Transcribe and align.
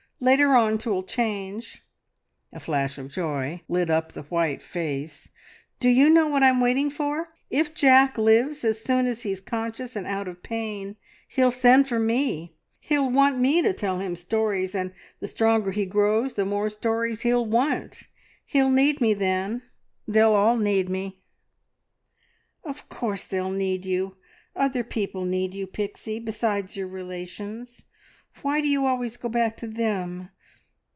Later 0.23 0.49
on 0.53 0.77
'twill 0.77 1.01
change!" 1.01 1.83
A 2.53 2.59
flash 2.59 2.99
of 2.99 3.09
joy 3.09 3.63
lit 3.67 3.89
up 3.89 4.11
the 4.13 4.21
white 4.21 4.61
face. 4.61 5.29
"Do 5.79 5.89
you 5.89 6.11
know 6.11 6.27
what 6.27 6.43
I'm 6.43 6.61
waiting 6.61 6.91
for? 6.91 7.29
If 7.49 7.73
Jack 7.73 8.19
lives, 8.19 8.63
as 8.63 8.83
soon 8.83 9.07
as 9.07 9.23
he's 9.23 9.41
conscious 9.41 9.95
and 9.95 10.05
out 10.05 10.27
of 10.27 10.43
pain 10.43 10.95
he'll 11.27 11.49
send 11.49 11.87
for 11.89 11.97
me! 11.97 12.55
He'll 12.79 13.09
want 13.09 13.39
me 13.39 13.63
to 13.63 13.73
tell 13.73 13.97
him 13.97 14.15
stories, 14.15 14.75
and 14.75 14.93
the 15.19 15.27
stronger 15.27 15.71
he 15.71 15.87
grows 15.87 16.35
the 16.35 16.45
more 16.45 16.69
stories 16.69 17.21
he'll 17.21 17.43
want! 17.47 18.05
He'll 18.45 18.69
need 18.69 19.01
me 19.01 19.15
then 19.15 19.63
they'll 20.07 20.35
all 20.35 20.55
need 20.57 20.87
me!" 20.87 21.23
"Of 22.63 22.89
course 22.89 23.25
they'll 23.25 23.49
need 23.49 23.85
you. 23.85 24.17
Other 24.55 24.83
people 24.83 25.25
need 25.25 25.55
you, 25.55 25.65
Pixie, 25.65 26.19
besides 26.19 26.77
your 26.77 26.87
relations. 26.89 27.85
Why 28.43 28.61
do 28.61 28.67
you 28.69 28.85
always 28.85 29.17
go 29.17 29.27
back 29.27 29.57
to 29.57 29.67
them? 29.67 30.29